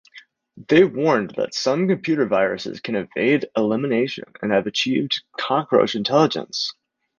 They 0.67 0.83
warned 0.83 1.35
that 1.37 1.53
some 1.53 1.87
computer 1.87 2.25
viruses 2.25 2.79
can 2.79 2.95
evade 2.95 3.45
elimination 3.55 4.23
and 4.41 4.51
have 4.51 4.65
achieved 4.65 5.21
cockroach 5.37 5.93
intelligence. 5.93 6.73